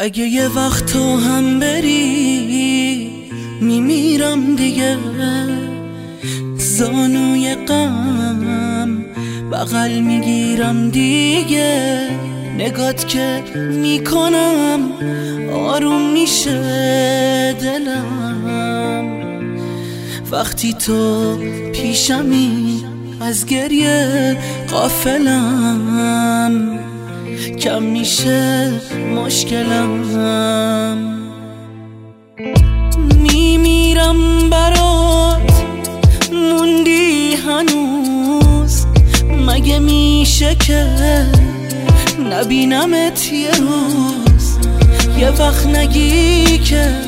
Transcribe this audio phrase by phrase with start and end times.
[0.00, 3.10] اگه یه وقت تو هم بری
[3.60, 4.96] میمیرم دیگه.
[6.56, 9.04] زانوی غم
[9.52, 12.08] بغل می‌گیرم دیگه.
[12.58, 14.80] نگات که می‌کنم
[15.52, 19.08] آروم میشه دلم.
[20.30, 21.36] وقتی تو
[21.72, 22.84] پیشمی
[23.20, 24.36] از گریه
[24.70, 25.98] قافلم
[27.58, 28.72] کم میشه
[29.14, 29.90] مشکلم.
[33.16, 35.52] میمیرم برات
[36.32, 38.86] موندی هنوز.
[39.46, 40.86] مگه میشه که
[42.30, 44.58] نبینمت یه روز؟
[45.18, 47.07] یه وقت نگی که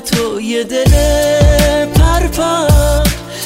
[0.00, 0.90] تو یه دل
[1.86, 3.04] پرپر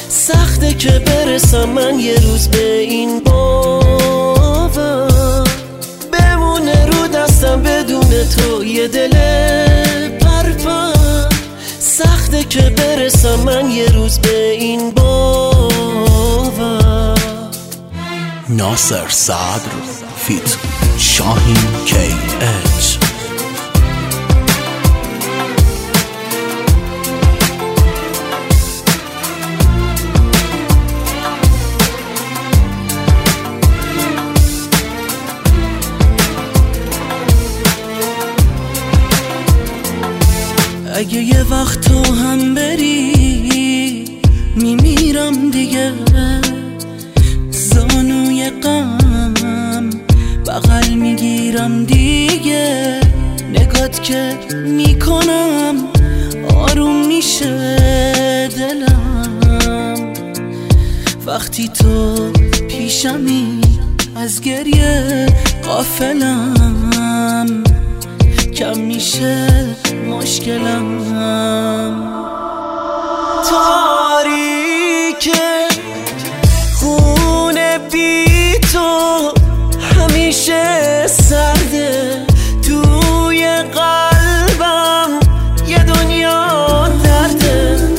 [0.09, 4.63] سخته که برسم من یه روز به این باور.
[6.11, 9.09] بمونه رو دستم بدون تو یه دل
[10.09, 10.93] پرپر
[11.79, 16.33] سخته که برسم من یه روز به این باور.
[18.49, 19.71] ناصر صدر
[20.17, 20.57] فیت
[20.97, 23.12] شاهین کی اچ.
[41.03, 44.05] اگه یه وقت تو هم بری
[44.55, 45.93] میمیرم دیگه.
[47.51, 49.89] زانوی غم
[50.47, 52.99] بغل می‌گیرم دیگه.
[53.49, 54.37] نگات که
[54.67, 55.75] می‌کنم
[56.55, 57.77] آروم میشه
[58.47, 60.13] دلم.
[61.25, 62.31] وقتی تو
[62.69, 63.61] پیشمی
[64.15, 65.25] از گریه
[65.63, 67.63] قافلم
[68.53, 69.47] کم میشه
[70.23, 70.87] مشکلم.
[73.49, 75.31] تاریکه
[76.79, 79.31] خونه بی تو
[79.81, 82.25] همیشه سرده.
[82.67, 85.19] توی قلبم
[85.67, 87.89] یه دنیا درده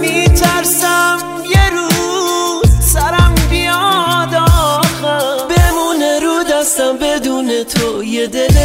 [0.00, 1.18] میترسم
[1.54, 5.46] یه روز سرم بیاد آخر.
[5.48, 8.56] بمونه رو دستم بدون تو یه دل.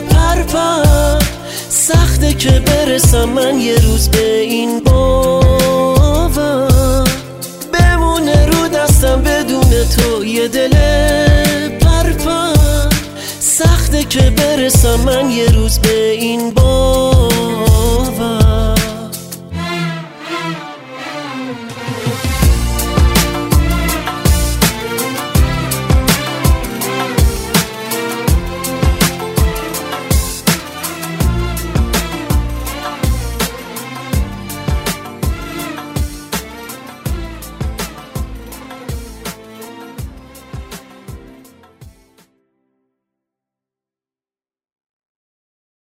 [0.00, 0.11] پرپر
[1.72, 6.28] سخته که برسم من یه روز به این باور.
[7.72, 10.74] بمونه رو دستم بدون تو یه دل
[11.68, 12.88] پرپر.
[13.40, 16.91] سخته که برسم من یه روز به این باور.